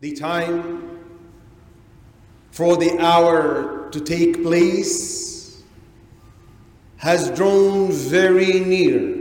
The 0.00 0.12
time 0.12 0.98
for 2.52 2.78
the 2.78 2.98
hour 2.98 3.90
to 3.90 4.00
take 4.00 4.42
place 4.42 5.62
has 6.96 7.30
drawn 7.32 7.92
very 7.92 8.60
near. 8.60 9.16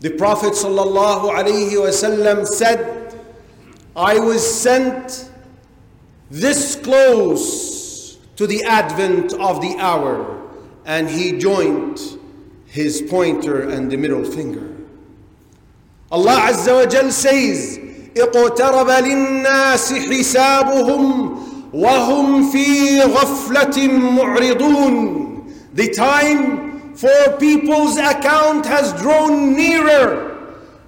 The 0.00 0.10
Prophet 0.12 0.52
ﷺ 0.54 2.46
said, 2.46 3.14
I 3.94 4.18
was 4.18 4.42
sent 4.62 5.30
this 6.30 6.76
close 6.76 8.16
to 8.36 8.46
the 8.46 8.64
advent 8.64 9.34
of 9.34 9.60
the 9.60 9.76
hour, 9.78 10.42
and 10.86 11.10
he 11.10 11.36
joined 11.36 12.00
his 12.64 13.02
pointer 13.02 13.68
and 13.68 13.92
the 13.92 13.98
middle 13.98 14.24
finger. 14.24 14.75
Allah 16.11 16.49
Azza 16.49 16.73
wa 16.73 16.85
Jal 16.85 17.11
says, 17.11 17.79
اقترب 18.17 18.89
للناس 18.89 19.93
حسابهم 19.93 21.37
وهم 21.73 22.51
في 22.51 23.01
غفلة 23.01 23.87
معرضون. 23.87 25.27
The 25.73 25.87
time 25.93 26.95
for 26.95 27.37
people's 27.39 27.97
account 27.97 28.65
has 28.65 28.91
drawn 29.01 29.55
nearer 29.55 30.37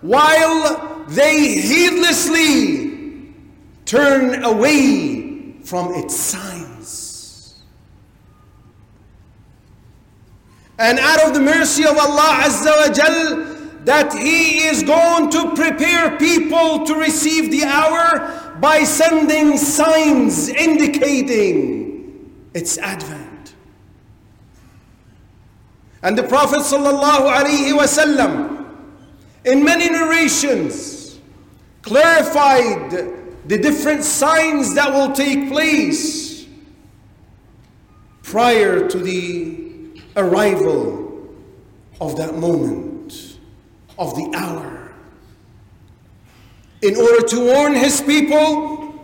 while 0.01 1.05
they 1.07 1.61
heedlessly 1.61 3.33
turn 3.85 4.43
away 4.43 5.55
from 5.63 5.93
its 5.93 6.15
signs. 6.15 7.61
And 10.77 10.99
out 10.99 11.27
of 11.27 11.33
the 11.33 11.39
mercy 11.39 11.85
of 11.85 11.97
Allah 11.97 12.43
Azza 12.43 12.73
wa 12.75 12.93
Jal, 12.93 13.56
that 13.88 14.12
He 14.12 14.66
is 14.66 14.82
going 14.82 15.30
to 15.30 15.54
prepare 15.54 16.18
people 16.18 16.84
to 16.84 16.94
receive 16.94 17.50
the 17.50 17.64
hour 17.64 18.54
by 18.60 18.84
sending 18.84 19.56
signs 19.56 20.50
indicating 20.50 22.30
its 22.52 22.76
advent. 22.76 23.54
And 26.02 26.18
the 26.18 26.22
Prophet 26.22 26.58
ﷺ, 26.58 28.66
in 29.46 29.64
many 29.64 29.88
narrations, 29.88 31.18
clarified 31.80 32.90
the 33.46 33.56
different 33.56 34.04
signs 34.04 34.74
that 34.74 34.92
will 34.92 35.12
take 35.12 35.48
place 35.48 36.46
prior 38.22 38.86
to 38.86 38.98
the 38.98 40.02
arrival 40.14 41.26
of 42.02 42.18
that 42.18 42.34
moment 42.34 42.87
of 43.98 44.14
the 44.14 44.30
hour. 44.34 44.92
In 46.82 46.96
order 46.96 47.26
to 47.26 47.44
warn 47.44 47.74
his 47.74 48.00
people, 48.00 48.94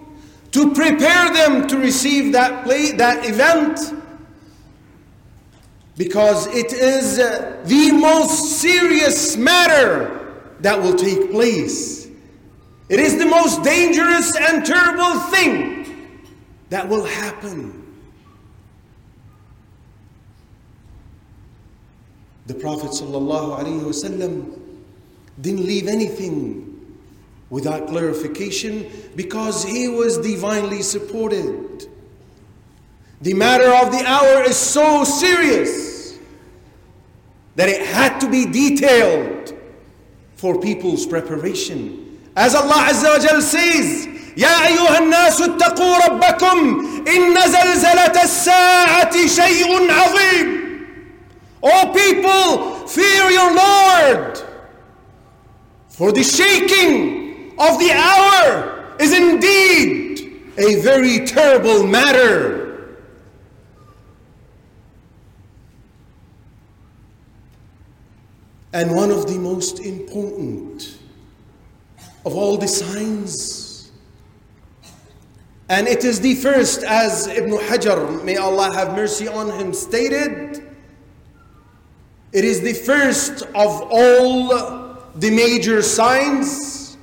to 0.52 0.72
prepare 0.72 1.32
them 1.32 1.66
to 1.66 1.76
receive 1.78 2.32
that, 2.32 2.64
play, 2.64 2.92
that 2.92 3.28
event, 3.28 3.80
because 5.96 6.46
it 6.48 6.72
is 6.72 7.18
uh, 7.18 7.60
the 7.64 7.90
most 7.90 8.60
serious 8.60 9.36
matter 9.36 10.32
that 10.60 10.80
will 10.80 10.94
take 10.94 11.30
place. 11.32 12.08
It 12.88 13.00
is 13.00 13.18
the 13.18 13.26
most 13.26 13.62
dangerous 13.64 14.36
and 14.36 14.64
terrible 14.64 15.18
thing 15.30 16.20
that 16.70 16.88
will 16.88 17.04
happen. 17.04 17.82
The 22.46 22.54
Prophet 22.54 22.90
wasallam 22.90 24.63
didn't 25.41 25.65
leave 25.65 25.87
anything 25.87 26.65
without 27.49 27.87
clarification 27.87 28.89
because 29.15 29.63
he 29.63 29.87
was 29.87 30.17
divinely 30.17 30.81
supported. 30.81 31.87
The 33.21 33.33
matter 33.33 33.73
of 33.73 33.91
the 33.91 34.03
hour 34.05 34.43
is 34.43 34.55
so 34.55 35.03
serious 35.03 36.17
that 37.55 37.67
it 37.67 37.85
had 37.87 38.19
to 38.19 38.29
be 38.29 38.45
detailed 38.45 39.53
for 40.35 40.59
people's 40.61 41.05
preparation. 41.05 42.17
As 42.35 42.55
Allah 42.55 42.87
Azza 42.87 43.17
wa 43.17 43.19
Jal 43.19 43.41
says, 43.41 44.07
يا 44.37 44.67
أيها 44.67 44.97
الناس 44.97 45.41
اتقوا 45.41 45.97
ربكم 46.07 46.79
إن 47.07 47.35
زلزلة 47.35 48.23
الساعة 48.23 49.27
شيء 49.27 49.91
عظيم. 49.91 50.59
O 51.61 51.91
people, 51.93 52.87
fear 52.87 53.29
your 53.31 53.53
Lord. 53.53 54.42
For 55.96 56.10
the 56.10 56.24
shaking 56.24 57.54
of 57.56 57.78
the 57.78 57.92
hour 57.92 58.96
is 58.98 59.12
indeed 59.12 60.42
a 60.58 60.80
very 60.82 61.24
terrible 61.24 61.86
matter. 61.86 62.98
And 68.72 68.92
one 68.96 69.12
of 69.12 69.28
the 69.28 69.38
most 69.38 69.78
important 69.78 70.98
of 72.26 72.34
all 72.34 72.56
the 72.56 72.66
signs. 72.66 73.92
And 75.68 75.86
it 75.86 76.04
is 76.04 76.20
the 76.20 76.34
first, 76.34 76.82
as 76.82 77.28
Ibn 77.28 77.52
Hajar, 77.52 78.24
may 78.24 78.36
Allah 78.36 78.74
have 78.74 78.96
mercy 78.96 79.28
on 79.28 79.48
him, 79.60 79.72
stated. 79.72 80.60
It 82.32 82.44
is 82.44 82.62
the 82.62 82.72
first 82.72 83.42
of 83.42 83.80
all 83.92 84.83
the 85.14 85.30
major 85.30 85.82
signs, 85.82 86.96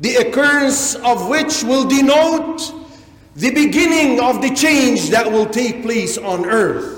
the 0.00 0.16
occurrence 0.16 0.94
of 0.96 1.28
which 1.28 1.62
will 1.62 1.88
denote 1.88 2.72
the 3.34 3.50
beginning 3.52 4.20
of 4.20 4.42
the 4.42 4.54
change 4.54 5.10
that 5.10 5.30
will 5.30 5.46
take 5.46 5.82
place 5.82 6.18
on 6.18 6.46
earth. 6.46 6.94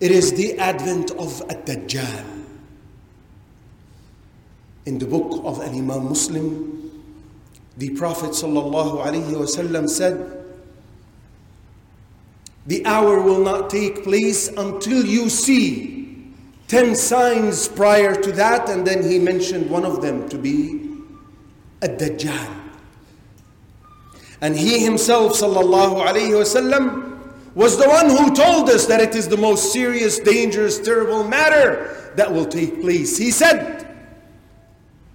It 0.00 0.10
is 0.10 0.32
the 0.32 0.58
advent 0.58 1.12
of 1.12 1.40
Ad-Dajjal. 1.48 2.44
In 4.86 4.98
the 4.98 5.06
book 5.06 5.42
of 5.44 5.60
Al-Imam 5.60 6.08
Muslim, 6.08 7.04
the 7.78 7.90
Prophet 7.90 8.34
said, 8.34 8.50
the 12.66 12.86
hour 12.86 13.20
will 13.20 13.42
not 13.42 13.70
take 13.70 14.04
place 14.04 14.48
until 14.48 15.04
you 15.04 15.28
see 15.28 15.93
ten 16.74 16.96
signs 16.96 17.68
prior 17.68 18.20
to 18.20 18.32
that, 18.32 18.68
and 18.68 18.84
then 18.84 19.08
he 19.08 19.16
mentioned 19.16 19.70
one 19.70 19.84
of 19.84 20.02
them 20.02 20.28
to 20.28 20.36
be 20.36 20.90
a 21.82 21.86
Dajjal. 21.86 22.52
And 24.40 24.56
he 24.56 24.80
himself, 24.80 25.34
sallallahu 25.34 26.04
alayhi 26.04 26.34
wasallam, 26.34 27.20
was 27.54 27.78
the 27.78 27.88
one 27.88 28.10
who 28.10 28.34
told 28.34 28.68
us 28.68 28.86
that 28.86 29.00
it 29.00 29.14
is 29.14 29.28
the 29.28 29.36
most 29.36 29.72
serious, 29.72 30.18
dangerous, 30.18 30.80
terrible 30.80 31.22
matter 31.22 32.12
that 32.16 32.32
will 32.32 32.44
take 32.44 32.80
place. 32.80 33.16
He 33.16 33.30
said, 33.30 33.86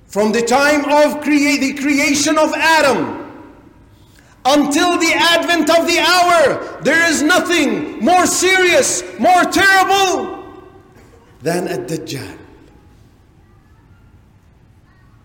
from 0.07 0.31
the 0.31 0.41
time 0.41 0.85
of 0.85 1.19
crea- 1.19 1.57
the 1.57 1.73
creation 1.73 2.37
of 2.37 2.53
Adam 2.53 3.33
until 4.45 4.97
the 4.97 5.11
advent 5.13 5.69
of 5.69 5.85
the 5.87 5.99
hour, 5.99 6.81
there 6.83 7.11
is 7.11 7.21
nothing 7.21 7.99
more 7.99 8.25
serious, 8.25 9.03
more 9.19 9.43
terrible 9.43 10.38
than 11.41 11.67
a 11.67 11.77
Dajjal. 11.77 12.37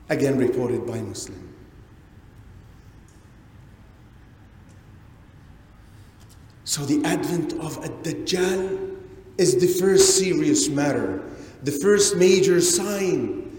Again 0.09 0.39
reported 0.39 0.87
by 0.87 1.01
Muslim. 1.01 1.41
So 6.65 6.85
the 6.85 7.05
advent 7.05 7.53
of 7.55 7.77
a 7.85 7.89
Dajjal 7.89 8.97
is 9.39 9.57
the 9.61 9.67
first 9.67 10.19
serious 10.19 10.69
matter, 10.69 11.23
the 11.63 11.73
first 11.73 12.17
major 12.17 12.61
sign. 12.61 13.51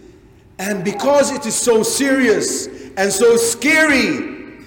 And 0.57 0.83
because 0.83 1.31
it 1.31 1.45
is 1.45 1.55
so 1.55 1.83
serious 1.83 2.67
and 2.97 3.11
so 3.11 3.35
scary, 3.35 4.59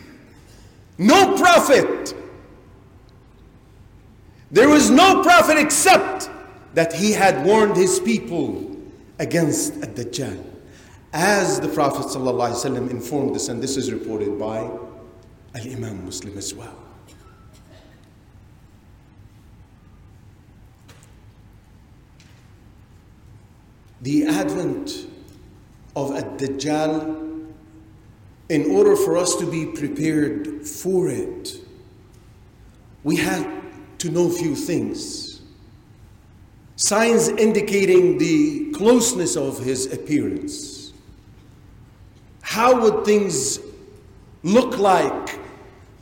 no 0.98 1.36
prophet, 1.36 2.14
there 4.50 4.68
was 4.68 4.90
no 4.90 5.22
prophet 5.22 5.56
except 5.58 6.30
that 6.74 6.92
he 6.92 7.12
had 7.12 7.44
warned 7.44 7.76
his 7.76 7.98
people 8.00 8.76
against 9.18 9.76
a 9.76 9.86
Dajjal. 9.86 10.44
As 11.12 11.60
the 11.60 11.68
Prophet 11.68 12.06
ﷺ 12.06 12.90
informed 12.90 13.34
us, 13.34 13.48
and 13.48 13.62
this 13.62 13.76
is 13.76 13.90
reported 13.92 14.38
by 14.38 14.58
Al 14.58 15.62
Imam 15.62 16.04
Muslim 16.04 16.36
as 16.36 16.54
well. 16.54 16.76
The 24.02 24.26
advent 24.26 25.06
of 25.96 26.14
a 26.14 26.22
Dajjal, 26.22 27.46
in 28.48 28.70
order 28.70 28.94
for 28.94 29.16
us 29.16 29.34
to 29.36 29.50
be 29.50 29.66
prepared 29.66 30.66
for 30.66 31.08
it, 31.08 31.56
we 33.02 33.16
have 33.16 33.46
to 33.98 34.10
know 34.10 34.28
few 34.30 34.54
things 34.54 35.27
signs 36.78 37.28
indicating 37.28 38.18
the 38.18 38.70
closeness 38.70 39.36
of 39.36 39.58
his 39.58 39.92
appearance. 39.92 40.76
how 42.40 42.80
would 42.80 43.04
things 43.04 43.60
look 44.42 44.78
like 44.78 45.38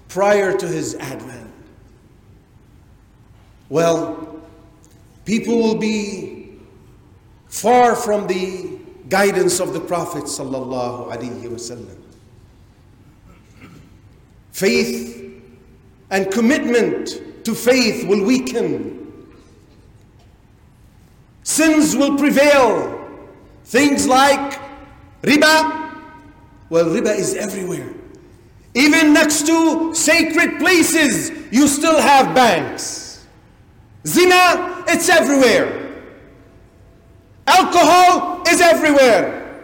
prior 0.09 0.57
to 0.57 0.67
his 0.69 0.95
advent? 0.95 1.51
Well, 3.69 4.41
people 5.25 5.59
will 5.59 5.75
be 5.75 6.61
far 7.49 7.97
from 7.97 8.27
the 8.29 8.79
guidance 9.09 9.59
of 9.61 9.73
the 9.73 9.81
Prophet 9.81 10.25
sallallahu 10.25 11.11
alaihi 11.11 11.49
wasallam. 11.49 11.99
Faith 14.53 15.43
and 16.11 16.31
commitment 16.31 17.45
to 17.45 17.55
faith 17.55 18.07
will 18.07 18.25
weaken. 18.25 18.96
Sins 21.47 21.95
will 21.95 22.19
prevail. 22.19 23.09
Things 23.67 24.09
like 24.09 24.61
riba, 25.23 26.03
well, 26.69 26.87
riba 26.87 27.17
is 27.17 27.37
everywhere. 27.37 27.95
Even 28.75 29.15
next 29.15 29.47
to 29.47 29.95
sacred 29.95 30.59
places, 30.59 31.31
you 31.53 31.69
still 31.69 32.01
have 32.01 32.35
banks. 32.35 33.25
Zina, 34.05 34.83
it's 34.89 35.09
everywhere. 35.09 36.03
Alcohol 37.47 38.43
is 38.49 38.61
everywhere. 38.61 39.63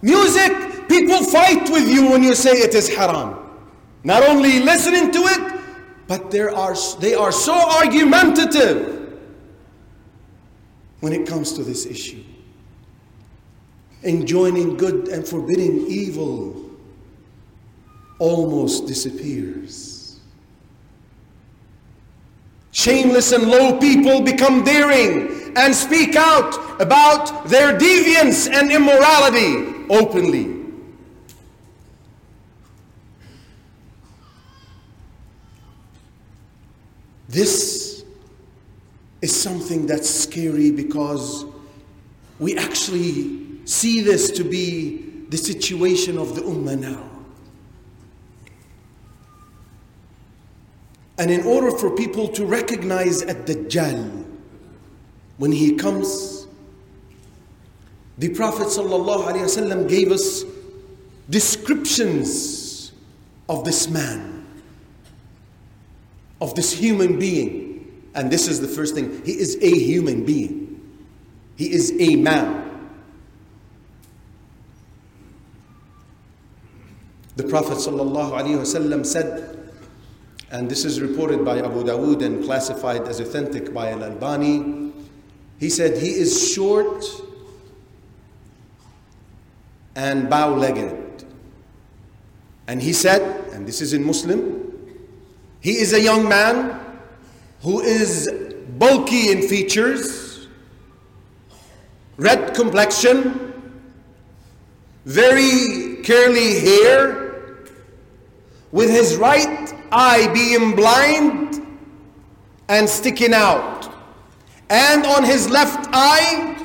Music, 0.00 0.88
people 0.88 1.22
fight 1.22 1.68
with 1.68 1.86
you 1.86 2.08
when 2.08 2.22
you 2.22 2.34
say 2.34 2.52
it 2.52 2.74
is 2.74 2.88
haram. 2.88 3.36
Not 4.04 4.22
only 4.22 4.60
listening 4.60 5.12
to 5.12 5.18
it, 5.18 5.60
but 6.08 6.30
there 6.30 6.56
are, 6.56 6.74
they 6.98 7.12
are 7.12 7.30
so 7.30 7.52
argumentative 7.52 8.99
when 11.00 11.12
it 11.12 11.26
comes 11.26 11.52
to 11.54 11.64
this 11.64 11.86
issue. 11.86 12.22
Enjoining 14.02 14.76
good 14.76 15.08
and 15.08 15.26
forbidding 15.26 15.86
evil 15.86 16.70
almost 18.18 18.86
disappears. 18.86 20.20
Shameless 22.72 23.32
and 23.32 23.50
low 23.50 23.78
people 23.78 24.22
become 24.22 24.62
daring 24.62 25.52
and 25.56 25.74
speak 25.74 26.16
out 26.16 26.80
about 26.80 27.48
their 27.48 27.76
deviance 27.76 28.48
and 28.50 28.70
immorality 28.70 29.84
openly. 29.90 30.56
This 37.28 37.89
is 39.22 39.40
something 39.40 39.86
that's 39.86 40.08
scary 40.08 40.70
because 40.70 41.44
we 42.38 42.56
actually 42.56 43.64
see 43.66 44.00
this 44.00 44.30
to 44.32 44.44
be 44.44 45.24
the 45.28 45.36
situation 45.36 46.18
of 46.18 46.34
the 46.34 46.40
Ummah 46.40 46.78
now. 46.78 47.10
And 51.18 51.30
in 51.30 51.44
order 51.44 51.70
for 51.70 51.90
people 51.94 52.28
to 52.28 52.46
recognize 52.46 53.20
at 53.22 53.44
Dajjal, 53.44 54.24
when 55.36 55.52
he 55.52 55.74
comes, 55.74 56.46
the 58.16 58.30
Prophet 58.30 58.68
ﷺ 58.68 59.88
gave 59.88 60.10
us 60.12 60.44
descriptions 61.28 62.92
of 63.48 63.64
this 63.64 63.88
man, 63.88 64.46
of 66.40 66.54
this 66.54 66.72
human 66.72 67.18
being. 67.18 67.69
And 68.14 68.30
this 68.30 68.48
is 68.48 68.60
the 68.60 68.68
first 68.68 68.94
thing 68.94 69.22
he 69.24 69.32
is 69.32 69.56
a 69.60 69.70
human 69.70 70.24
being, 70.24 70.80
he 71.56 71.72
is 71.72 71.94
a 71.98 72.16
man. 72.16 72.66
The 77.36 77.44
Prophet 77.48 77.78
ﷺ 77.78 79.06
said, 79.06 79.72
and 80.50 80.68
this 80.68 80.84
is 80.84 81.00
reported 81.00 81.44
by 81.44 81.58
Abu 81.60 81.84
Dawood 81.84 82.22
and 82.22 82.44
classified 82.44 83.02
as 83.08 83.20
authentic 83.20 83.72
by 83.72 83.90
Al 83.92 84.02
Albani. 84.04 84.92
He 85.58 85.70
said 85.70 85.96
he 86.02 86.10
is 86.10 86.52
short 86.52 87.04
and 89.94 90.28
bow 90.28 90.54
legged. 90.54 91.24
And 92.66 92.82
he 92.82 92.92
said, 92.92 93.22
and 93.52 93.66
this 93.66 93.80
is 93.80 93.92
in 93.92 94.04
Muslim, 94.04 94.72
he 95.60 95.72
is 95.72 95.92
a 95.92 96.00
young 96.00 96.28
man 96.28 96.79
who 97.62 97.80
is 97.80 98.28
bulky 98.78 99.30
in 99.30 99.46
features, 99.46 100.48
red 102.16 102.54
complexion, 102.54 103.52
very 105.04 106.02
curly 106.02 106.60
hair, 106.60 107.66
with 108.72 108.88
his 108.88 109.16
right 109.16 109.74
eye 109.92 110.30
being 110.32 110.74
blind 110.74 111.66
and 112.68 112.88
sticking 112.88 113.34
out. 113.34 113.92
And 114.70 115.04
on 115.04 115.24
his 115.24 115.50
left 115.50 115.88
eye, 115.92 116.56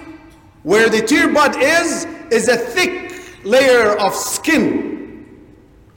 where 0.63 0.89
the 0.89 1.01
tear 1.01 1.33
bud 1.33 1.55
is, 1.59 2.05
is 2.31 2.47
a 2.47 2.57
thick 2.57 3.43
layer 3.43 3.97
of 3.97 4.13
skin, 4.13 5.25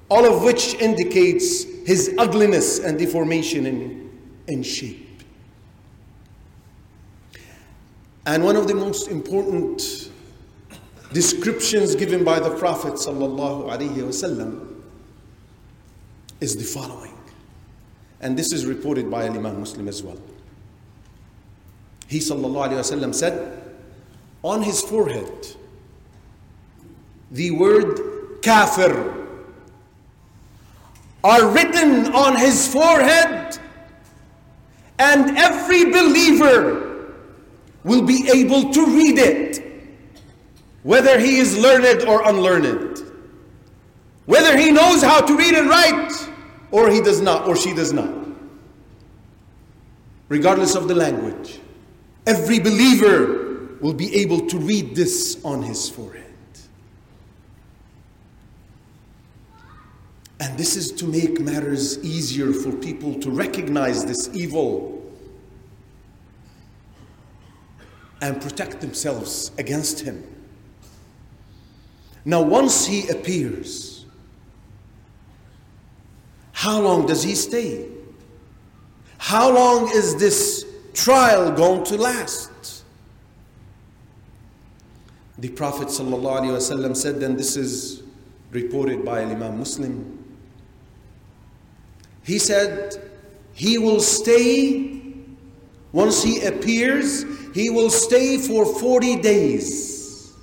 all 0.09 0.25
of 0.25 0.43
which 0.43 0.75
indicates 0.75 1.65
his 1.87 2.15
ugliness 2.19 2.79
and 2.79 2.99
deformation 2.99 3.67
in, 3.67 4.08
in 4.49 4.63
shape. 4.63 5.23
And 8.27 8.45
one 8.45 8.57
of 8.57 8.67
the 8.69 8.75
most 8.75 9.09
important 9.09 10.11
descriptions 11.13 11.95
given 11.95 12.25
by 12.25 12.41
the 12.41 12.51
Prophet 12.51 12.95
wasallam 12.95 14.83
is 16.41 16.57
the 16.57 16.65
following. 16.65 17.15
And 18.21 18.37
this 18.37 18.53
is 18.53 18.67
reported 18.67 19.11
by 19.11 19.27
Imam 19.27 19.61
Muslim 19.61 19.89
as 19.89 20.03
well. 20.03 20.19
He 22.09 22.19
wasallam 22.19 23.15
said, 23.15 23.63
on 24.43 24.63
his 24.63 24.83
forehead, 24.83 25.47
the 27.31 27.51
word 27.53 28.41
kafir 28.43 29.27
are 31.25 31.49
written 31.49 32.13
on 32.15 32.37
his 32.37 32.73
forehead, 32.73 33.59
and 34.99 35.37
every 35.39 35.87
believer 35.87 37.15
will 37.85 38.03
be 38.03 38.29
able 38.31 38.73
to 38.73 38.87
read 38.87 39.19
it, 39.19 39.65
whether 40.83 41.19
he 41.19 41.39
is 41.39 41.57
learned 41.59 42.03
or 42.09 42.29
unlearned, 42.29 43.03
whether 44.27 44.57
he 44.59 44.71
knows 44.71 45.03
how 45.03 45.21
to 45.21 45.37
read 45.37 45.55
and 45.55 45.69
write 45.69 46.29
or 46.71 46.91
he 46.91 47.01
does 47.01 47.21
not, 47.21 47.49
or 47.49 47.57
she 47.57 47.73
does 47.75 47.93
not. 47.93 48.13
Regardless 50.29 50.75
of 50.75 50.89
the 50.89 50.95
language, 50.95 51.59
every 52.27 52.59
believer 52.59 53.77
will 53.81 53.95
be 53.95 54.15
able 54.17 54.47
to 54.49 54.59
read 54.59 54.95
this 54.95 55.43
on 55.45 55.63
his 55.63 55.89
forehead. 55.89 56.28
And 60.41 60.57
this 60.57 60.77
is 60.77 60.93
to 60.93 61.07
make 61.07 61.41
matters 61.41 61.99
easier 62.05 62.53
for 62.53 62.73
people 62.73 63.19
to 63.21 63.31
recognize 63.31 64.05
this 64.05 64.31
evil 64.33 64.95
and 68.21 68.41
protect 68.41 68.81
themselves 68.81 69.51
against 69.59 70.01
him. 70.01 70.25
Now, 72.25 72.43
once 72.43 72.87
he 72.87 73.09
appears, 73.09 74.05
how 76.53 76.81
long 76.81 77.07
does 77.07 77.23
he 77.23 77.35
stay? 77.35 77.89
How 79.19 79.53
long 79.53 79.91
is 79.95 80.17
this 80.17 80.67
trial 80.95 81.53
going 81.53 81.85
to 81.85 81.97
last? 81.97 82.85
The 85.39 85.49
Prophet 85.51 85.89
ﷺ 85.89 86.97
said, 86.97 87.23
and 87.23 87.39
this 87.39 87.57
is 87.57 88.03
reported 88.51 89.05
by 89.05 89.23
Imam 89.23 89.59
Muslim, 89.59 90.25
he 92.29 92.39
said, 92.39 92.95
He 93.55 93.79
will 93.79 94.01
stay, 94.01 95.01
once 95.93 96.23
he 96.23 96.45
appears, 96.45 97.25
he 97.55 97.71
will 97.71 97.89
stay 97.89 98.37
for 98.37 98.67
40 98.67 99.17
days. 99.23 100.35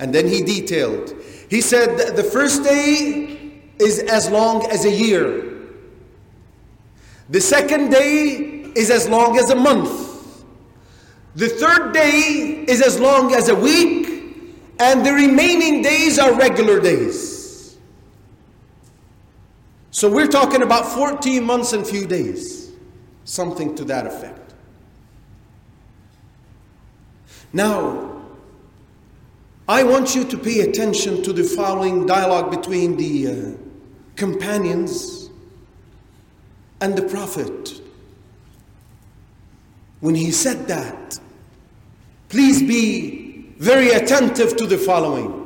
And 0.00 0.12
then 0.12 0.26
he 0.26 0.42
detailed, 0.42 1.14
he 1.48 1.60
said, 1.60 2.16
the 2.16 2.24
first 2.24 2.64
day 2.64 3.60
is 3.78 4.00
as 4.00 4.28
long 4.28 4.66
as 4.72 4.84
a 4.84 4.90
year. 4.90 5.52
The 7.28 7.40
second 7.40 7.90
day 7.90 8.72
is 8.74 8.90
as 8.90 9.08
long 9.08 9.38
as 9.38 9.50
a 9.50 9.54
month. 9.54 10.44
The 11.36 11.48
third 11.48 11.94
day 11.94 12.64
is 12.66 12.82
as 12.82 12.98
long 12.98 13.34
as 13.34 13.48
a 13.50 13.54
week. 13.54 14.08
And 14.80 15.06
the 15.06 15.12
remaining 15.12 15.82
days 15.82 16.18
are 16.18 16.34
regular 16.34 16.80
days. 16.80 17.33
So 19.94 20.10
we're 20.10 20.26
talking 20.26 20.62
about 20.62 20.86
14 20.86 21.44
months 21.44 21.72
and 21.72 21.86
few 21.86 22.04
days. 22.04 22.72
Something 23.22 23.76
to 23.76 23.84
that 23.84 24.08
effect. 24.08 24.52
Now, 27.52 28.20
I 29.68 29.84
want 29.84 30.16
you 30.16 30.24
to 30.24 30.36
pay 30.36 30.62
attention 30.62 31.22
to 31.22 31.32
the 31.32 31.44
following 31.44 32.06
dialogue 32.06 32.50
between 32.50 32.96
the 32.96 33.28
uh, 33.28 33.56
companions 34.16 35.30
and 36.80 36.98
the 36.98 37.02
Prophet. 37.02 37.80
When 40.00 40.16
he 40.16 40.32
said 40.32 40.66
that, 40.66 41.20
please 42.30 42.62
be 42.62 43.54
very 43.58 43.90
attentive 43.90 44.56
to 44.56 44.66
the 44.66 44.76
following. 44.76 45.43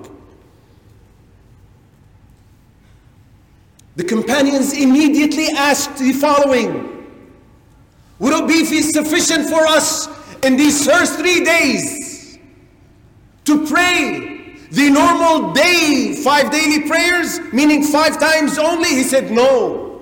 The 3.98 4.04
companions 4.04 4.74
immediately 4.74 5.48
asked 5.56 5.98
the 5.98 6.12
following 6.12 7.04
Would 8.20 8.32
it 8.32 8.46
be 8.46 8.80
sufficient 8.80 9.48
for 9.48 9.66
us 9.66 10.08
in 10.44 10.56
these 10.56 10.86
first 10.86 11.18
three 11.18 11.44
days 11.44 12.38
to 13.44 13.66
pray 13.66 14.56
the 14.70 14.90
normal 14.90 15.52
day, 15.52 16.14
five 16.22 16.52
daily 16.52 16.86
prayers, 16.88 17.40
meaning 17.52 17.82
five 17.82 18.20
times 18.20 18.56
only? 18.56 18.88
He 18.88 19.02
said, 19.02 19.32
No. 19.32 20.00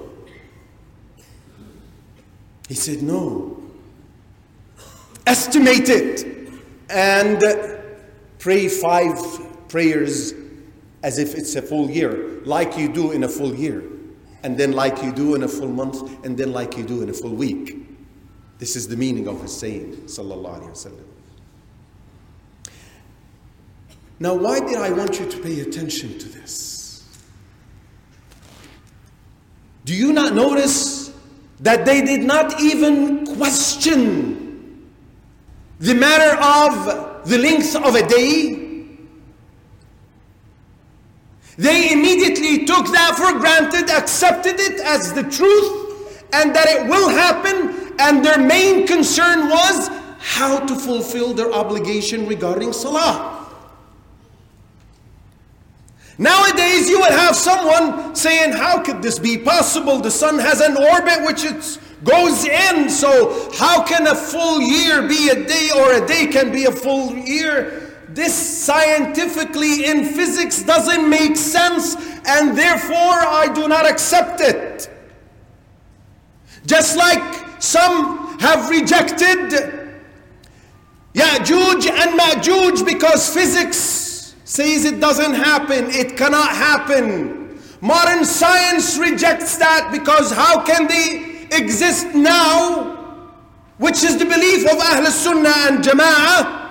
He 2.68 2.74
said, 2.74 3.02
No. 3.02 3.56
Estimate 5.26 5.88
it 5.88 6.52
and 6.90 7.42
pray 8.38 8.68
five 8.68 9.16
prayers 9.70 10.34
as 11.06 11.20
if 11.20 11.36
it's 11.36 11.54
a 11.54 11.62
full 11.62 11.88
year, 11.88 12.40
like 12.44 12.76
you 12.76 12.92
do 12.92 13.12
in 13.12 13.22
a 13.22 13.28
full 13.28 13.54
year, 13.54 13.84
and 14.42 14.58
then 14.58 14.72
like 14.72 15.04
you 15.04 15.12
do 15.12 15.36
in 15.36 15.44
a 15.44 15.48
full 15.48 15.68
month, 15.68 16.24
and 16.24 16.36
then 16.36 16.52
like 16.52 16.76
you 16.76 16.82
do 16.82 17.00
in 17.00 17.08
a 17.08 17.12
full 17.12 17.32
week. 17.32 17.76
This 18.58 18.74
is 18.74 18.88
the 18.88 18.96
meaning 18.96 19.28
of 19.28 19.40
his 19.40 19.56
saying, 19.56 19.92
sallallahu 20.06 20.62
alaihi 20.62 20.70
wasallam. 20.70 21.04
Now, 24.18 24.34
why 24.34 24.58
did 24.58 24.78
I 24.78 24.90
want 24.90 25.20
you 25.20 25.30
to 25.30 25.38
pay 25.38 25.60
attention 25.60 26.18
to 26.18 26.28
this? 26.28 27.04
Do 29.84 29.94
you 29.94 30.12
not 30.12 30.34
notice 30.34 31.12
that 31.60 31.86
they 31.86 32.02
did 32.02 32.24
not 32.24 32.60
even 32.60 33.24
question 33.36 34.90
the 35.78 35.94
matter 35.94 36.36
of 36.42 37.28
the 37.28 37.38
length 37.38 37.76
of 37.76 37.94
a 37.94 38.04
day? 38.08 38.65
They 41.58 41.92
immediately 41.92 42.66
took 42.66 42.86
that 42.92 43.14
for 43.16 43.38
granted, 43.38 43.90
accepted 43.90 44.60
it 44.60 44.80
as 44.80 45.12
the 45.12 45.22
truth, 45.22 46.24
and 46.32 46.54
that 46.54 46.68
it 46.68 46.86
will 46.86 47.08
happen, 47.08 47.94
and 47.98 48.24
their 48.24 48.38
main 48.38 48.86
concern 48.86 49.48
was 49.48 49.88
how 50.18 50.58
to 50.66 50.74
fulfill 50.76 51.32
their 51.32 51.52
obligation 51.52 52.26
regarding 52.26 52.72
salah. 52.72 53.46
Nowadays, 56.18 56.88
you 56.88 56.98
would 57.00 57.10
have 57.10 57.36
someone 57.36 58.14
saying, 58.14 58.52
How 58.52 58.82
could 58.82 59.02
this 59.02 59.18
be 59.18 59.36
possible? 59.38 60.00
The 60.00 60.10
sun 60.10 60.38
has 60.38 60.60
an 60.60 60.76
orbit 60.76 61.24
which 61.26 61.44
it 61.44 61.78
goes 62.04 62.44
in, 62.44 62.88
so 62.88 63.50
how 63.54 63.82
can 63.84 64.06
a 64.06 64.14
full 64.14 64.60
year 64.60 65.06
be 65.06 65.28
a 65.28 65.46
day 65.46 65.70
or 65.76 65.92
a 65.92 66.06
day 66.06 66.26
can 66.26 66.52
be 66.52 66.64
a 66.64 66.72
full 66.72 67.14
year? 67.14 67.85
This 68.16 68.34
scientifically 68.34 69.84
in 69.84 70.06
physics 70.06 70.62
doesn't 70.62 71.06
make 71.06 71.36
sense, 71.36 71.96
and 72.26 72.56
therefore 72.56 72.96
I 72.96 73.52
do 73.54 73.68
not 73.68 73.84
accept 73.84 74.40
it. 74.40 74.88
Just 76.64 76.96
like 76.96 77.60
some 77.62 78.38
have 78.40 78.70
rejected 78.70 79.50
Ya'juj 81.12 81.90
and 81.90 82.18
Ma'juj 82.18 82.86
because 82.86 83.28
physics 83.34 84.34
says 84.44 84.86
it 84.86 84.98
doesn't 84.98 85.34
happen, 85.34 85.90
it 85.90 86.16
cannot 86.16 86.48
happen. 86.48 87.60
Modern 87.82 88.24
science 88.24 88.96
rejects 88.96 89.58
that 89.58 89.90
because 89.92 90.32
how 90.32 90.64
can 90.64 90.86
they 90.86 91.48
exist 91.52 92.14
now? 92.14 92.94
Which 93.76 94.02
is 94.02 94.16
the 94.16 94.24
belief 94.24 94.64
of 94.64 94.78
Ahl 94.78 95.04
Sunnah 95.04 95.52
and 95.68 95.84
Jama'ah, 95.84 96.65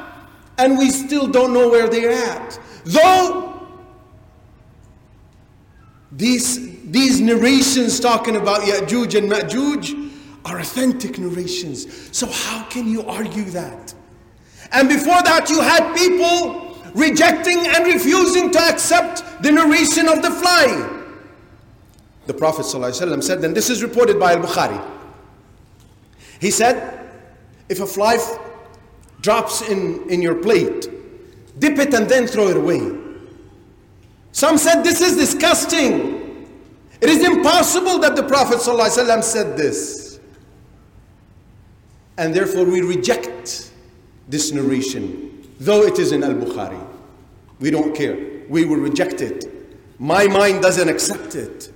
and 0.58 0.78
we 0.78 0.90
still 0.90 1.28
don't 1.28 1.54
know 1.54 1.70
where 1.70 1.88
they're 1.90 2.12
at. 2.12 2.60
Though 2.86 3.68
these, 6.12 6.90
these 6.92 7.20
narrations 7.20 8.00
talking 8.00 8.38
about 8.38 8.62
Ya'juj 8.62 9.18
and 9.18 9.32
Ma'juj 9.32 10.12
are 10.46 10.60
authentic 10.60 11.18
narrations. 11.20 12.10
So, 12.16 12.28
how 12.28 12.64
can 12.66 12.88
you 12.88 13.04
argue 13.04 13.46
that? 13.46 13.94
And 14.72 14.88
before 14.88 15.22
that, 15.24 15.50
you 15.50 15.62
had 15.62 15.96
people 15.96 16.78
rejecting 16.94 17.68
and 17.68 17.86
refusing 17.86 18.52
to 18.52 18.60
accept 18.60 19.24
the 19.44 19.52
narration 19.52 20.08
of 20.08 20.22
the 20.22 20.32
fly. 20.32 21.04
The 22.28 22.34
Prophet 22.34 22.66
ﷺ 22.66 23.24
said, 23.24 23.44
and 23.44 23.56
this 23.56 23.70
is 23.70 23.84
reported 23.84 24.20
by 24.20 24.34
Al 24.34 24.40
Bukhari. 24.40 24.84
He 26.40 26.52
said, 26.52 27.12
if 27.70 27.80
a 27.80 27.86
fly 27.86 28.18
drops 29.26 29.64
in, 29.64 30.08
in 30.08 30.22
your 30.22 30.36
plate, 30.36 30.88
dip 31.58 31.80
it 31.80 31.92
and 31.96 32.08
then 32.08 32.28
throw 32.28 32.48
it 32.48 32.56
away. 32.58 32.80
Some 34.32 34.60
said, 34.60 34.84
This 34.84 35.02
is 35.02 35.18
disgusting. 35.18 36.48
It 37.02 37.10
is 37.10 37.26
impossible 37.26 37.98
that 38.00 38.16
the 38.16 38.22
Prophet 38.24 38.60
ﷺ 38.60 39.24
said 39.24 39.58
this. 39.58 40.20
And 42.18 42.34
therefore, 42.36 42.66
we 42.66 42.82
reject 42.82 43.72
this 44.30 44.52
narration, 44.52 45.52
though 45.60 45.82
it 45.82 45.98
is 45.98 46.12
in 46.12 46.24
Al 46.24 46.36
Bukhari. 46.36 46.82
We 47.60 47.72
don't 47.72 47.96
care. 47.96 48.44
We 48.48 48.66
will 48.66 48.78
reject 48.78 49.22
it. 49.22 49.46
My 49.98 50.28
mind 50.28 50.62
doesn't 50.62 50.88
accept 50.88 51.34
it. 51.34 51.74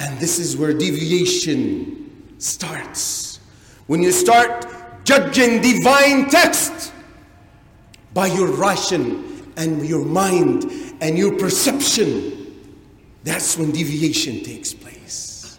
And 0.00 0.18
this 0.18 0.40
is 0.40 0.56
where 0.56 0.72
deviation 0.74 2.34
starts. 2.38 3.38
When 3.86 4.02
you 4.02 4.10
start 4.10 4.73
judging 5.04 5.60
divine 5.60 6.28
text 6.28 6.92
by 8.12 8.26
your 8.26 8.48
ration 8.48 9.52
and 9.56 9.86
your 9.86 10.04
mind 10.04 10.64
and 11.00 11.16
your 11.16 11.38
perception, 11.38 12.54
that's 13.22 13.56
when 13.56 13.70
deviation 13.70 14.42
takes 14.42 14.74
place. 14.74 15.58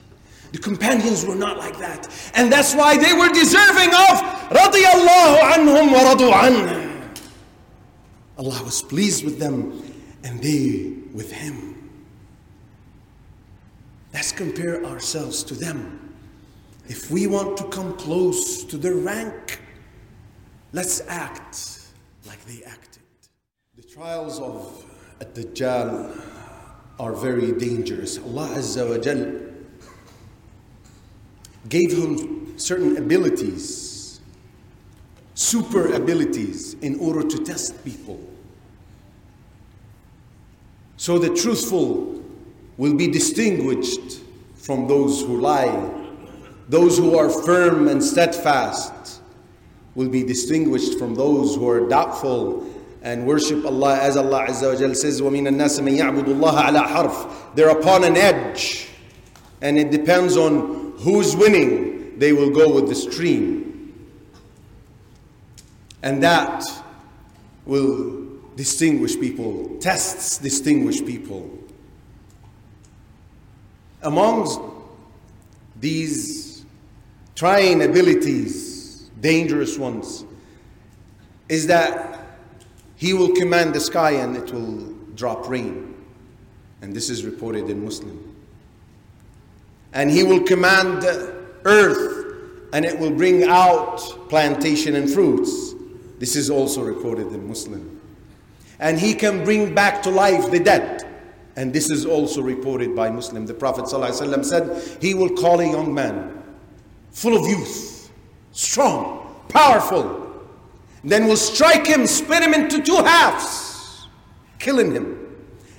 The 0.52 0.58
companions 0.60 1.26
were 1.26 1.36
not 1.36 1.58
like 1.58 1.78
that. 1.80 2.08
And 2.34 2.52
that's 2.52 2.74
why 2.74 2.98
they 2.98 3.14
were 3.14 3.30
deserving 3.30 3.90
of 3.90 4.16
radiyallahu 4.56 5.40
anhum 5.54 5.90
radu 5.94 6.32
an. 6.32 7.12
Allah 8.38 8.62
was 8.64 8.82
pleased 8.82 9.26
with 9.26 9.40
them 9.40 9.82
and 10.24 10.42
they 10.42 10.94
with 11.14 11.32
him. 11.32 11.90
Let's 14.14 14.32
compare 14.32 14.86
ourselves 14.86 15.44
to 15.44 15.56
them. 15.56 16.05
If 16.88 17.10
we 17.10 17.26
want 17.28 17.58
to 17.58 17.64
come 17.70 17.98
close 17.98 18.64
to 18.66 18.78
their 18.78 18.96
rank, 18.96 19.60
let's 20.72 21.02
act 21.08 21.82
like 22.28 22.44
they 22.46 22.64
acted. 22.64 23.02
The 23.76 23.84
trials 23.84 24.40
of 24.40 24.86
Ad-Dajjal 25.20 26.22
are 27.00 27.14
very 27.14 27.54
dangerous. 27.54 28.20
Allah 28.20 28.50
Azza 28.56 28.88
wa 28.88 28.98
Jalla 28.98 29.54
gave 31.70 31.92
him 31.92 32.58
certain 32.60 32.98
abilities, 32.98 34.20
super 35.34 35.94
abilities, 35.94 36.76
in 36.76 37.00
order 37.00 37.28
to 37.28 37.38
test 37.44 37.84
people. 37.84 38.20
So 40.98 41.18
the 41.18 41.34
truthful 41.36 42.24
will 42.78 42.94
be 42.94 43.08
distinguished 43.08 44.22
from 44.56 44.88
those 44.88 45.22
who 45.22 45.40
lie. 45.40 45.95
Those 46.69 46.99
who 46.99 47.19
are 47.19 47.29
firm 47.29 47.89
and 47.89 48.03
steadfast 48.03 49.21
will 49.95 50.09
be 50.09 50.23
distinguished 50.23 50.99
from 50.99 51.15
those 51.15 51.57
who 51.57 51.69
are 51.69 51.89
doubtful 51.89 52.67
and 53.03 53.27
worship 53.27 53.65
Allah 53.65 53.99
as 53.99 54.17
Allah 54.17 54.47
Azza 54.47 54.73
wa 54.73 54.79
Jal 54.79 54.95
says, 54.95 55.21
وَمِنَ 55.21 55.49
النَّاسِ 55.49 55.81
مَن 55.81 55.97
يَعْبُدُ 55.99 56.25
اللَّهَ 56.25 56.63
عَلَى 56.63 56.87
حَرْفٍ 56.87 57.55
They're 57.55 57.71
upon 57.71 58.05
an 58.05 58.17
edge. 58.17 58.89
And 59.63 59.79
it 59.79 59.91
depends 59.91 60.37
on 60.37 60.93
who's 60.99 61.35
winning, 61.35 62.19
they 62.19 62.33
will 62.33 62.51
go 62.51 62.73
with 62.73 62.89
the 62.89 62.95
stream. 62.95 63.95
And 66.03 66.23
that 66.23 66.63
will 67.67 68.27
distinguish 68.57 69.19
people, 69.19 69.79
tests 69.81 70.39
distinguish 70.39 71.05
people. 71.05 71.51
Amongst 74.03 74.61
these 75.79 76.54
trying 77.36 77.84
abilities, 77.84 79.10
dangerous 79.20 79.78
ones, 79.78 80.26
is 81.50 81.68
that 81.68 82.26
he 82.96 83.14
will 83.14 83.34
command 83.34 83.76
the 83.76 83.80
sky 83.80 84.12
and 84.12 84.36
it 84.36 84.52
will 84.52 84.94
drop 85.16 85.48
rain. 85.48 85.96
And 86.82 86.96
this 86.96 87.10
is 87.10 87.26
reported 87.26 87.70
in 87.70 87.84
Muslim 87.84 88.36
and 89.96 90.12
he 90.12 90.24
will 90.24 90.42
command 90.42 91.02
the 91.02 91.34
earth 91.64 92.26
and 92.74 92.86
it 92.86 93.00
will 93.00 93.12
bring 93.12 93.46
out 93.46 93.98
plantation 94.30 94.96
and 94.96 95.10
fruits. 95.10 95.74
This 96.20 96.36
is 96.36 96.50
also 96.50 96.84
recorded 96.84 97.28
in 97.28 97.48
Muslim. 97.48 97.92
and 98.80 99.00
he 99.00 99.14
can 99.14 99.44
bring 99.46 99.74
back 99.74 100.04
to 100.04 100.10
life 100.10 100.52
the 100.52 100.60
dead. 100.60 101.02
And 101.56 101.72
this 101.72 101.90
is 101.90 102.06
also 102.06 102.42
reported 102.42 102.94
by 102.94 103.10
Muslim. 103.10 103.46
The 103.46 103.54
Prophet 103.54 103.86
ﷺ 103.86 104.44
said, 104.44 105.00
He 105.02 105.14
will 105.14 105.30
call 105.30 105.62
a 105.62 105.66
young 105.66 105.94
man 105.94 106.35
full 107.16 107.38
of 107.38 107.48
youth, 107.48 108.12
strong, 108.52 109.42
powerful. 109.48 110.22
Then 111.02 111.28
we'll 111.28 111.38
strike 111.38 111.88
him, 111.88 112.06
split 112.08 112.44
him 112.44 112.54
into 112.54 112.82
two 112.82 112.98
halves, 112.98 114.08
killing 114.60 114.92
him. 114.92 115.34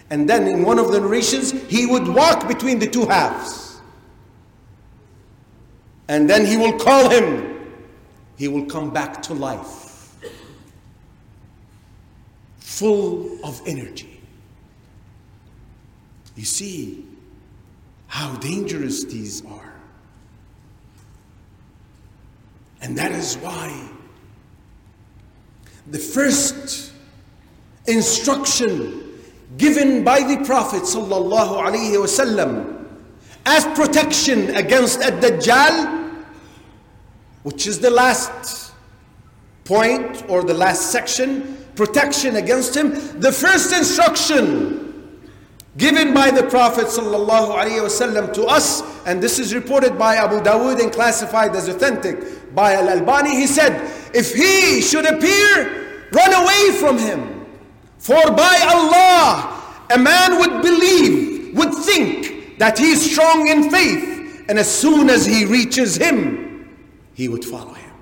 And 0.08 0.26
then 0.26 0.46
in 0.48 0.62
one 0.62 0.78
of 0.78 0.92
the 0.92 0.98
narrations, 0.98 1.52
he 1.68 1.84
would 1.84 2.08
walk 2.08 2.48
between 2.48 2.78
the 2.78 2.86
two 2.86 3.04
halves. 3.04 3.80
And 6.08 6.30
then 6.30 6.46
he 6.46 6.56
will 6.56 6.78
call 6.78 7.10
him. 7.10 7.74
He 8.38 8.48
will 8.48 8.64
come 8.64 8.90
back 8.90 9.20
to 9.22 9.34
life, 9.34 10.16
full 12.58 13.38
of 13.44 13.60
energy. 13.66 14.20
You 16.34 16.44
see 16.44 17.04
how 18.06 18.36
dangerous 18.36 19.04
these 19.04 19.44
are. 19.44 19.75
And 22.80 22.96
that 22.98 23.12
is 23.12 23.36
why 23.36 23.88
the 25.88 25.98
first 25.98 26.92
instruction 27.86 29.02
given 29.56 30.04
by 30.04 30.20
the 30.20 30.44
Prophet 30.44 30.82
wasallam 30.82 32.76
as 33.46 33.64
protection 33.76 34.54
against 34.56 35.00
ad-Dajjal, 35.00 36.24
which 37.44 37.68
is 37.68 37.78
the 37.78 37.90
last 37.90 38.72
point 39.64 40.28
or 40.28 40.42
the 40.42 40.54
last 40.54 40.90
section, 40.90 41.56
protection 41.76 42.36
against 42.36 42.76
him. 42.76 43.20
The 43.20 43.30
first 43.30 43.72
instruction 43.72 44.85
given 45.76 46.14
by 46.14 46.30
the 46.30 46.42
Prophet 46.44 46.86
ﷺ 46.86 48.32
to 48.34 48.44
us, 48.44 48.82
and 49.04 49.22
this 49.22 49.38
is 49.38 49.54
reported 49.54 49.98
by 49.98 50.16
Abu 50.16 50.40
Dawood 50.40 50.80
and 50.80 50.92
classified 50.92 51.54
as 51.54 51.68
authentic 51.68 52.54
by 52.54 52.74
Al 52.74 52.88
Albani. 52.88 53.30
He 53.36 53.46
said, 53.46 53.90
If 54.14 54.32
he 54.34 54.80
should 54.80 55.04
appear, 55.06 56.08
run 56.12 56.32
away 56.34 56.78
from 56.80 56.98
him. 56.98 57.46
For 57.98 58.14
by 58.30 58.62
Allah, 58.68 59.62
a 59.90 59.98
man 59.98 60.38
would 60.38 60.62
believe, 60.62 61.56
would 61.56 61.74
think 61.74 62.58
that 62.58 62.78
he 62.78 62.92
is 62.92 63.12
strong 63.12 63.48
in 63.48 63.70
faith, 63.70 64.44
and 64.48 64.58
as 64.58 64.72
soon 64.72 65.10
as 65.10 65.26
he 65.26 65.44
reaches 65.44 65.96
him, 65.96 66.74
he 67.14 67.28
would 67.28 67.44
follow 67.44 67.72
him. 67.74 67.92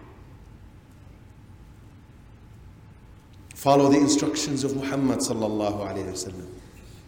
Follow 3.55 3.89
the 3.89 3.99
instructions 3.99 4.63
of 4.63 4.77
Muhammad 4.77 5.21
sallallahu 5.21 5.81
alayhi 5.89 6.05
wasallam. 6.13 6.54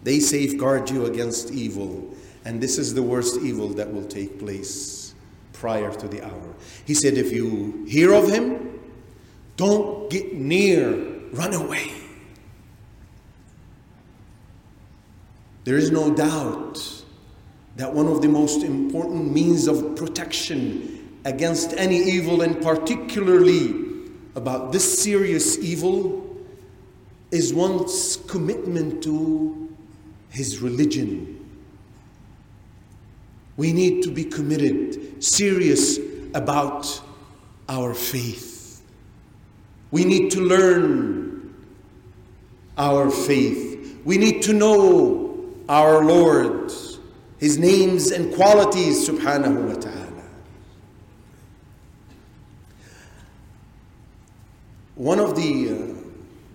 They 0.07 0.21
safeguard 0.21 0.89
you 0.89 1.07
against 1.07 1.51
evil. 1.51 2.15
And 2.45 2.61
this 2.61 2.79
is 2.79 2.95
the 2.95 3.03
worst 3.03 3.41
evil 3.41 3.71
that 3.71 3.93
will 3.93 4.05
take 4.05 4.39
place 4.39 5.17
prior 5.53 5.93
to 5.93 6.07
the 6.07 6.25
hour. 6.25 6.55
He 6.85 6.95
said, 6.95 7.15
If 7.15 7.33
you 7.33 7.85
hear 7.89 8.15
of 8.15 8.31
him, 8.31 8.79
don't 9.57 10.09
get 10.09 10.33
near, 10.33 10.93
run 11.33 11.55
away. 11.55 11.91
There 15.65 15.77
is 15.77 15.91
no 15.91 16.15
doubt 16.15 17.03
that 17.75 17.93
one 17.93 18.07
of 18.07 18.23
the 18.23 18.29
most 18.29 18.63
important 18.63 19.33
means 19.33 19.67
of 19.67 19.97
protection 19.97 21.19
against 21.25 21.73
any 21.73 21.99
evil, 21.99 22.43
and 22.43 22.63
particularly 22.63 23.75
about 24.37 24.71
this 24.71 25.03
serious 25.03 25.59
evil, 25.59 26.47
is 27.33 27.53
one's 27.53 28.19
commitment 28.29 29.03
to 29.03 29.66
his 30.37 30.61
religion. 30.61 31.33
We 33.57 33.73
need 33.73 34.03
to 34.03 34.11
be 34.11 34.23
committed, 34.25 35.25
serious 35.25 35.99
about 36.35 37.01
our 37.71 37.95
faith. 37.95 38.83
We 39.91 40.05
need 40.05 40.31
to 40.33 40.43
learn 40.43 41.55
our 42.77 43.11
faith. 43.11 43.99
We 44.05 44.19
need 44.19 44.43
to 44.43 44.53
know 44.53 45.43
our 45.71 46.05
Lord, 46.05 46.71
His 47.39 47.57
names 47.57 48.11
and 48.11 48.35
qualities, 48.35 49.09
subhanahu 49.09 49.69
wa 49.69 49.75
ta'ala. 49.75 50.23
One 54.97 55.19
of 55.19 55.35
the 55.35 55.71
uh, 55.71 55.96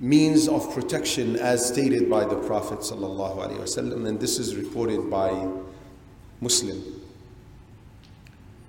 means 0.02 0.48
of 0.48 0.74
protection 0.74 1.36
as 1.36 1.66
stated 1.66 2.10
by 2.10 2.26
the 2.26 2.36
Prophet 2.36 2.80
ﷺ, 2.80 4.08
and 4.08 4.20
this 4.20 4.40
is 4.40 4.56
reported 4.56 5.12
by 5.12 5.48
Muslim. 6.42 6.82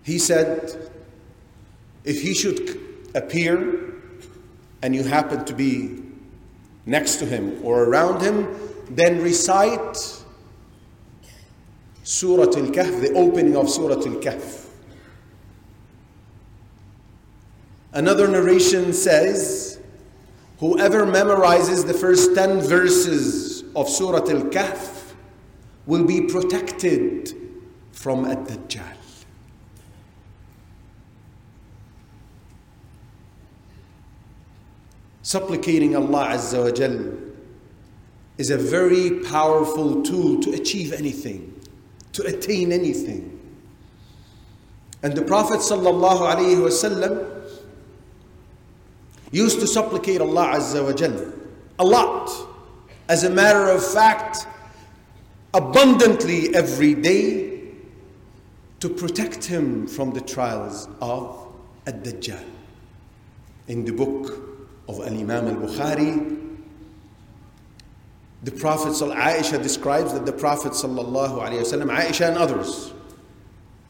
He 0.03 0.19
said, 0.19 0.91
if 2.05 2.21
he 2.21 2.35
should 2.35 2.79
appear 3.15 3.95
and 4.83 4.95
you 4.95 5.05
happen 5.05 5.45
to 5.47 5.55
be 5.55 6.03
next 6.85 7.17
to 7.17 7.27
him 7.27 7.65
or 7.65 7.85
around 7.85 8.21
him, 8.21 8.55
then 8.91 9.23
recite 9.23 10.23
Surah 12.03 12.43
Al-Kahf, 12.43 13.01
the 13.01 13.15
opening 13.15 13.57
of 13.57 13.71
Surah 13.71 13.95
Al-Kahf. 13.95 14.67
Another 17.95 18.29
narration 18.29 18.93
says, 18.93 19.79
Whoever 20.63 21.05
memorizes 21.05 21.85
the 21.89 21.93
first 21.93 22.37
10 22.37 22.61
verses 22.61 23.65
of 23.75 23.89
Surah 23.89 24.19
Al 24.19 24.45
Kahf 24.45 25.13
will 25.87 26.05
be 26.05 26.21
protected 26.21 27.33
from 27.91 28.25
Ad 28.25 28.47
Dajjal. 28.47 28.97
Supplicating 35.23 35.97
Allah 35.97 36.29
Azza 36.35 36.63
wa 36.63 36.71
Jal 36.71 37.13
is 38.39 38.51
a 38.51 38.57
very 38.57 39.19
powerful 39.25 40.01
tool 40.05 40.41
to 40.43 40.53
achieve 40.53 40.93
anything, 40.93 41.61
to 42.13 42.23
attain 42.23 42.71
anything. 42.71 43.37
And 45.03 45.17
the 45.17 45.23
Prophet 45.23 45.59
sallallahu 45.59 46.21
alaihi 46.21 46.59
wasallam 46.63 47.32
used 49.33 49.59
to 49.61 49.67
supplicate 49.67 50.21
Allah 50.21 50.55
Azza 50.57 50.85
wa 50.85 50.93
Jal 50.93 51.33
a 51.79 51.85
lot. 51.85 52.31
As 53.09 53.25
a 53.25 53.31
matter 53.31 53.67
of 53.69 53.85
fact, 53.85 54.47
abundantly 55.55 56.55
every 56.55 56.95
day 56.95 57.61
to 58.81 58.89
protect 58.89 59.45
him 59.45 59.87
from 59.87 60.13
the 60.13 60.21
trials 60.21 60.89
of 61.01 61.47
Ad-Dajjal. 61.87 62.45
In 63.69 63.85
the 63.85 63.93
book 63.93 64.43
of 64.89 65.01
Al-Imam 65.01 65.49
al-Bukhari, 65.49 66.39
the 68.43 68.51
Prophet 68.51 68.93
Aisha 68.93 69.63
describes 69.63 70.13
that 70.13 70.27
the 70.27 70.33
Prophet 70.33 70.73
sallallahu 70.73 71.41
alaihi 71.41 71.61
wasallam, 71.63 71.97
Aisha 71.97 72.29
and 72.29 72.37
others, 72.37 72.93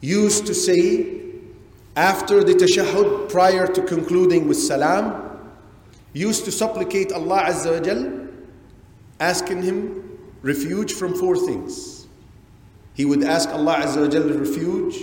used 0.01 0.45
to 0.45 0.53
say 0.53 1.21
after 1.95 2.43
the 2.43 2.53
tashahhud 2.53 3.29
prior 3.29 3.65
to 3.67 3.81
concluding 3.83 4.47
with 4.47 4.57
salam, 4.57 5.22
used 6.13 6.45
to 6.45 6.51
supplicate 6.51 7.11
Allah 7.11 7.43
Azza 7.47 7.73
wa 7.73 7.79
Jal, 7.79 8.27
asking 9.19 9.63
Him 9.63 10.19
refuge 10.41 10.93
from 10.93 11.13
four 11.15 11.35
things. 11.35 12.07
He 12.93 13.05
would 13.05 13.23
ask 13.23 13.49
Allah 13.49 13.77
Azza 13.81 14.01
wa 14.01 14.07
Jal 14.07 14.29
refuge 14.29 14.95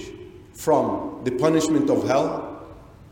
from 0.52 1.20
the 1.24 1.32
punishment 1.32 1.90
of 1.90 2.06
hell, 2.06 2.66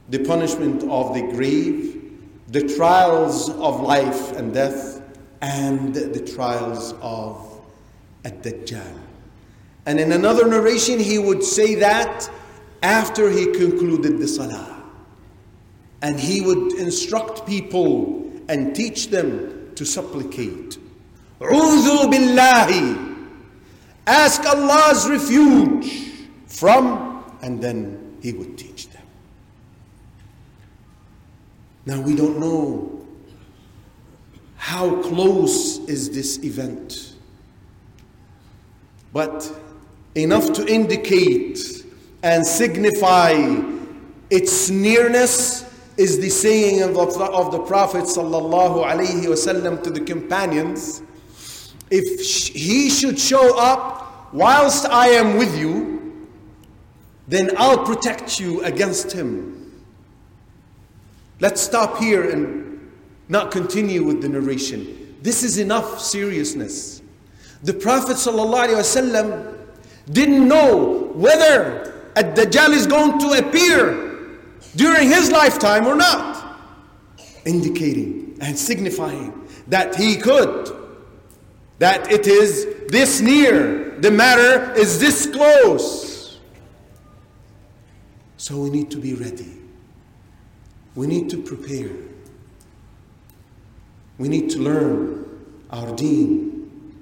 the 0.08 0.20
punishment 0.20 0.84
of 0.84 1.14
the 1.14 1.22
grave, 1.22 2.02
the 2.48 2.62
trials 2.76 3.50
of 3.50 3.80
life 3.80 4.32
and 4.36 4.54
death, 4.54 5.02
and 5.40 5.94
the 5.94 6.20
trials 6.34 6.94
of 7.00 7.60
Ad-Dajjal. 8.24 8.98
And 9.86 9.98
in 9.98 10.12
another 10.12 10.46
narration, 10.46 10.98
he 10.98 11.18
would 11.18 11.42
say 11.42 11.74
that 11.76 12.30
after 12.82 13.30
he 13.30 13.46
concluded 13.52 14.18
the 14.18 14.28
salah. 14.28 14.77
And 16.02 16.18
he 16.18 16.40
would 16.40 16.74
instruct 16.74 17.46
people 17.46 18.30
and 18.48 18.74
teach 18.74 19.08
them 19.08 19.72
to 19.74 19.84
supplicate. 19.84 20.78
Uzu 21.40 22.10
billahi. 22.12 23.26
Ask 24.06 24.44
Allah's 24.46 25.08
refuge 25.08 26.12
from, 26.46 27.24
and 27.42 27.60
then 27.60 28.16
he 28.22 28.32
would 28.32 28.56
teach 28.56 28.88
them. 28.88 29.02
Now 31.84 32.00
we 32.00 32.14
don't 32.14 32.38
know 32.38 33.06
how 34.56 35.02
close 35.02 35.78
is 35.88 36.10
this 36.10 36.38
event, 36.42 37.14
but 39.12 39.50
enough 40.14 40.52
to 40.54 40.66
indicate 40.66 41.84
and 42.22 42.46
signify 42.46 43.32
its 44.30 44.68
nearness 44.70 45.67
is 45.98 46.20
the 46.20 46.30
saying 46.30 46.80
of 46.82 46.94
the, 46.94 47.24
of 47.24 47.50
the 47.50 47.58
Prophet 47.58 48.04
sallallahu 48.04 48.86
alaihi 48.86 49.24
wasallam 49.26 49.82
to 49.82 49.90
the 49.90 50.00
companions, 50.00 51.02
if 51.90 52.24
he 52.54 52.88
should 52.88 53.18
show 53.18 53.58
up 53.58 54.32
whilst 54.32 54.86
I 54.86 55.08
am 55.08 55.36
with 55.36 55.58
you, 55.58 56.26
then 57.26 57.50
I'll 57.58 57.84
protect 57.84 58.38
you 58.38 58.62
against 58.62 59.12
him. 59.12 59.82
Let's 61.40 61.60
stop 61.60 61.98
here 61.98 62.30
and 62.30 62.80
not 63.28 63.50
continue 63.50 64.04
with 64.04 64.22
the 64.22 64.28
narration. 64.28 65.16
This 65.20 65.42
is 65.42 65.58
enough 65.58 66.00
seriousness. 66.00 67.02
The 67.64 67.74
Prophet 67.74 68.16
ﷺ 68.16 69.56
didn't 70.12 70.46
know 70.46 71.10
whether 71.14 72.10
a 72.14 72.22
Dajjal 72.22 72.70
is 72.70 72.86
going 72.86 73.18
to 73.18 73.46
appear 73.46 74.07
during 74.78 75.08
his 75.08 75.30
lifetime 75.30 75.88
or 75.88 75.96
not, 75.96 76.60
indicating 77.44 78.38
and 78.40 78.56
signifying 78.56 79.34
that 79.66 79.96
he 79.96 80.16
could, 80.16 80.70
that 81.80 82.10
it 82.12 82.28
is 82.28 82.64
this 82.88 83.20
near, 83.20 83.98
the 83.98 84.10
matter 84.10 84.72
is 84.74 85.00
this 85.00 85.26
close. 85.26 86.38
So 88.36 88.56
we 88.56 88.70
need 88.70 88.88
to 88.92 88.98
be 88.98 89.14
ready. 89.14 89.56
We 90.94 91.08
need 91.08 91.28
to 91.30 91.42
prepare. 91.42 91.90
We 94.16 94.28
need 94.28 94.48
to 94.50 94.60
learn 94.60 95.26
our 95.70 95.92
deen. 95.96 96.94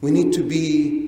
We 0.00 0.10
need 0.10 0.32
to 0.32 0.42
be 0.42 0.99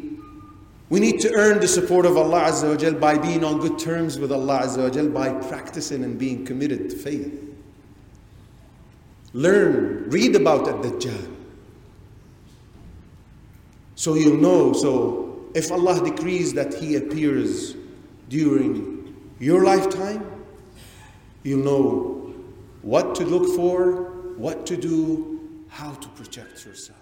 we 0.92 1.00
need 1.00 1.20
to 1.20 1.32
earn 1.32 1.58
the 1.58 1.66
support 1.66 2.04
of 2.04 2.18
Allah 2.18 2.50
Azza 2.50 2.68
wa 2.68 2.76
Jal 2.76 2.92
by 2.92 3.16
being 3.16 3.42
on 3.44 3.60
good 3.60 3.78
terms 3.78 4.18
with 4.18 4.30
Allah 4.30 4.60
Azza 4.64 4.76
wa 4.76 4.90
Jal, 4.90 5.08
by 5.08 5.30
practicing 5.48 6.04
and 6.04 6.18
being 6.18 6.44
committed 6.44 6.90
to 6.90 6.96
faith. 6.96 7.32
Learn, 9.32 10.10
read 10.10 10.36
about 10.36 10.68
Ad-Dajjal. 10.68 11.34
So 13.94 14.16
you'll 14.16 14.36
know, 14.36 14.74
so 14.74 15.46
if 15.54 15.72
Allah 15.72 16.04
decrees 16.04 16.52
that 16.52 16.74
He 16.74 16.96
appears 16.96 17.74
during 18.28 19.16
your 19.40 19.64
lifetime, 19.64 20.30
you'll 21.42 21.64
know 21.64 22.34
what 22.82 23.14
to 23.14 23.24
look 23.24 23.56
for, 23.56 24.10
what 24.36 24.66
to 24.66 24.76
do, 24.76 25.64
how 25.68 25.94
to 25.94 26.08
protect 26.08 26.66
yourself. 26.66 27.01